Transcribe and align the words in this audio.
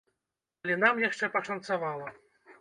Але 0.63 0.77
нам 0.83 1.01
яшчэ 1.03 1.29
пашанцавала. 1.37 2.09